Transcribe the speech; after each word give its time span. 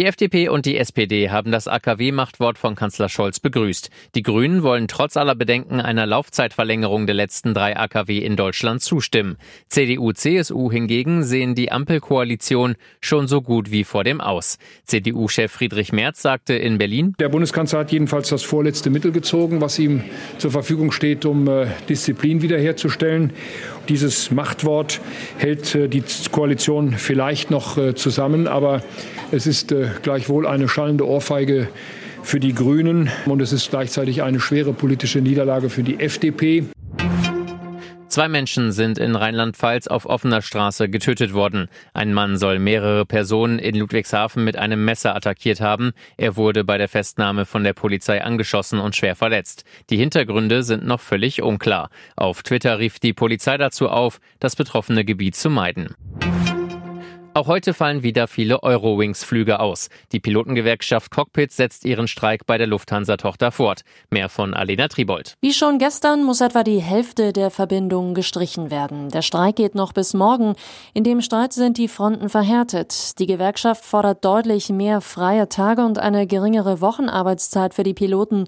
Die 0.00 0.06
FDP 0.06 0.48
und 0.48 0.64
die 0.64 0.78
SPD 0.78 1.28
haben 1.28 1.52
das 1.52 1.68
AKW-Machtwort 1.68 2.56
von 2.56 2.74
Kanzler 2.74 3.10
Scholz 3.10 3.38
begrüßt. 3.38 3.90
Die 4.14 4.22
Grünen 4.22 4.62
wollen 4.62 4.88
trotz 4.88 5.18
aller 5.18 5.34
Bedenken 5.34 5.78
einer 5.78 6.06
Laufzeitverlängerung 6.06 7.04
der 7.04 7.14
letzten 7.14 7.52
drei 7.52 7.76
AKW 7.76 8.16
in 8.16 8.34
Deutschland 8.34 8.80
zustimmen. 8.80 9.36
CDU, 9.68 10.12
CSU 10.12 10.72
hingegen 10.72 11.22
sehen 11.22 11.54
die 11.54 11.70
Ampelkoalition 11.70 12.76
schon 13.02 13.28
so 13.28 13.42
gut 13.42 13.72
wie 13.72 13.84
vor 13.84 14.02
dem 14.02 14.22
Aus. 14.22 14.56
CDU-Chef 14.86 15.52
Friedrich 15.52 15.92
Merz 15.92 16.22
sagte 16.22 16.54
in 16.54 16.78
Berlin, 16.78 17.14
Der 17.20 17.28
Bundeskanzler 17.28 17.80
hat 17.80 17.92
jedenfalls 17.92 18.30
das 18.30 18.42
vorletzte 18.42 18.88
Mittel 18.88 19.12
gezogen, 19.12 19.60
was 19.60 19.78
ihm 19.78 20.02
zur 20.38 20.50
Verfügung 20.50 20.92
steht, 20.92 21.26
um 21.26 21.46
äh, 21.46 21.66
Disziplin 21.90 22.40
wiederherzustellen. 22.40 23.34
Dieses 23.90 24.30
Machtwort 24.30 25.00
hält 25.36 25.74
äh, 25.74 25.88
die 25.88 26.04
Koalition 26.30 26.92
vielleicht 26.92 27.50
noch 27.50 27.76
äh, 27.76 27.96
zusammen, 27.96 28.46
aber 28.46 28.84
es 29.32 29.48
ist 29.48 29.72
äh, 29.72 29.88
gleichwohl 30.02 30.46
eine 30.46 30.68
schallende 30.68 31.04
Ohrfeige 31.08 31.68
für 32.22 32.38
die 32.38 32.54
Grünen 32.54 33.10
und 33.26 33.42
es 33.42 33.52
ist 33.52 33.70
gleichzeitig 33.70 34.22
eine 34.22 34.38
schwere 34.38 34.72
politische 34.72 35.20
Niederlage 35.20 35.70
für 35.70 35.82
die 35.82 35.98
FDP. 35.98 36.66
Zwei 38.10 38.28
Menschen 38.28 38.72
sind 38.72 38.98
in 38.98 39.14
Rheinland-Pfalz 39.14 39.86
auf 39.86 40.04
offener 40.04 40.42
Straße 40.42 40.88
getötet 40.88 41.32
worden. 41.32 41.68
Ein 41.94 42.12
Mann 42.12 42.36
soll 42.36 42.58
mehrere 42.58 43.06
Personen 43.06 43.60
in 43.60 43.76
Ludwigshafen 43.76 44.42
mit 44.42 44.56
einem 44.56 44.84
Messer 44.84 45.14
attackiert 45.14 45.60
haben. 45.60 45.92
Er 46.16 46.34
wurde 46.34 46.64
bei 46.64 46.76
der 46.76 46.88
Festnahme 46.88 47.46
von 47.46 47.62
der 47.62 47.72
Polizei 47.72 48.20
angeschossen 48.20 48.80
und 48.80 48.96
schwer 48.96 49.14
verletzt. 49.14 49.64
Die 49.90 49.96
Hintergründe 49.96 50.64
sind 50.64 50.84
noch 50.84 50.98
völlig 50.98 51.40
unklar. 51.40 51.88
Auf 52.16 52.42
Twitter 52.42 52.80
rief 52.80 52.98
die 52.98 53.12
Polizei 53.12 53.56
dazu 53.58 53.88
auf, 53.88 54.20
das 54.40 54.56
betroffene 54.56 55.04
Gebiet 55.04 55.36
zu 55.36 55.48
meiden. 55.48 55.94
Auch 57.32 57.46
heute 57.46 57.74
fallen 57.74 58.02
wieder 58.02 58.26
viele 58.26 58.64
Eurowings-Flüge 58.64 59.60
aus. 59.60 59.88
Die 60.10 60.18
Pilotengewerkschaft 60.18 61.12
Cockpit 61.12 61.52
setzt 61.52 61.84
ihren 61.84 62.08
Streik 62.08 62.44
bei 62.44 62.58
der 62.58 62.66
Lufthansa-Tochter 62.66 63.52
fort. 63.52 63.82
Mehr 64.10 64.28
von 64.28 64.52
Alena 64.52 64.88
Tribold. 64.88 65.36
Wie 65.40 65.52
schon 65.52 65.78
gestern 65.78 66.24
muss 66.24 66.40
etwa 66.40 66.64
die 66.64 66.80
Hälfte 66.80 67.32
der 67.32 67.52
Verbindungen 67.52 68.14
gestrichen 68.14 68.72
werden. 68.72 69.10
Der 69.10 69.22
Streik 69.22 69.54
geht 69.54 69.76
noch 69.76 69.92
bis 69.92 70.12
morgen. 70.12 70.56
In 70.92 71.04
dem 71.04 71.20
Streit 71.20 71.52
sind 71.52 71.78
die 71.78 71.86
Fronten 71.86 72.28
verhärtet. 72.28 73.20
Die 73.20 73.26
Gewerkschaft 73.26 73.84
fordert 73.84 74.24
deutlich 74.24 74.68
mehr 74.68 75.00
freie 75.00 75.48
Tage 75.48 75.82
und 75.82 76.00
eine 76.00 76.26
geringere 76.26 76.80
Wochenarbeitszeit 76.80 77.74
für 77.74 77.84
die 77.84 77.94
Piloten. 77.94 78.46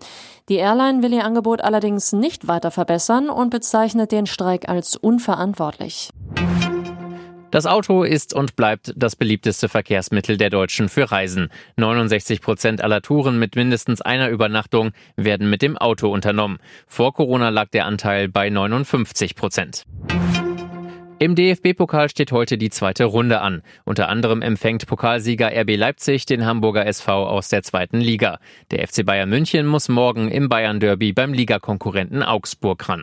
Die 0.48 0.56
Airline 0.56 1.04
will 1.04 1.12
ihr 1.12 1.24
Angebot 1.24 1.60
allerdings 1.60 2.12
nicht 2.12 2.48
weiter 2.48 2.72
verbessern 2.72 3.30
und 3.30 3.50
bezeichnet 3.50 4.10
den 4.10 4.26
Streik 4.26 4.68
als 4.68 4.96
unverantwortlich. 4.96 6.10
Das 7.52 7.66
Auto 7.66 8.02
ist 8.02 8.32
und 8.32 8.56
bleibt 8.56 8.94
das 8.96 9.14
beliebteste 9.14 9.68
Verkehrsmittel 9.68 10.38
der 10.38 10.48
Deutschen 10.48 10.88
für 10.88 11.12
Reisen. 11.12 11.50
69 11.76 12.40
Prozent 12.40 12.82
aller 12.82 13.02
Touren 13.02 13.38
mit 13.38 13.56
mindestens 13.56 14.00
einer 14.00 14.30
Übernachtung 14.30 14.92
werden 15.16 15.50
mit 15.50 15.60
dem 15.60 15.76
Auto 15.76 16.08
unternommen. 16.08 16.60
Vor 16.86 17.12
Corona 17.12 17.50
lag 17.50 17.68
der 17.68 17.84
Anteil 17.84 18.30
bei 18.30 18.48
59 18.48 19.36
Prozent. 19.36 19.84
Im 21.18 21.34
DFB-Pokal 21.34 22.08
steht 22.08 22.32
heute 22.32 22.56
die 22.56 22.70
zweite 22.70 23.04
Runde 23.04 23.42
an. 23.42 23.60
Unter 23.84 24.08
anderem 24.08 24.40
empfängt 24.40 24.86
Pokalsieger 24.86 25.52
RB 25.54 25.76
Leipzig 25.76 26.24
den 26.24 26.46
Hamburger 26.46 26.86
SV 26.86 27.26
aus 27.26 27.50
der 27.50 27.62
zweiten 27.62 28.00
Liga. 28.00 28.38
Der 28.70 28.88
FC 28.88 29.04
Bayern 29.04 29.28
München 29.28 29.66
muss 29.66 29.90
morgen 29.90 30.30
im 30.30 30.48
Bayern-Derby 30.48 31.12
beim 31.12 31.34
Ligakonkurrenten 31.34 32.22
Augsburg 32.22 32.88
ran. 32.88 33.02